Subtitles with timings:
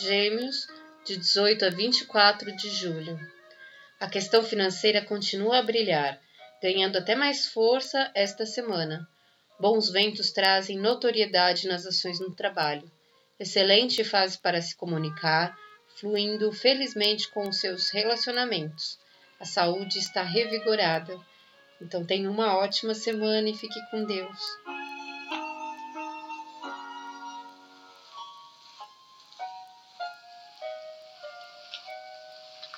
[0.00, 0.68] Gêmeos,
[1.04, 3.18] de 18 a 24 de julho.
[3.98, 6.20] A questão financeira continua a brilhar,
[6.62, 9.08] ganhando até mais força esta semana.
[9.58, 12.88] Bons ventos trazem notoriedade nas ações no trabalho.
[13.40, 15.58] Excelente fase para se comunicar,
[15.96, 19.00] fluindo felizmente com os seus relacionamentos.
[19.40, 21.18] A saúde está revigorada.
[21.82, 24.38] Então tenha uma ótima semana e fique com Deus.